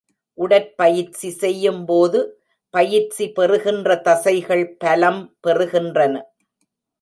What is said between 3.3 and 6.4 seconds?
பெறுகின்ற தசைகள் பலம் பெறுகின்றன.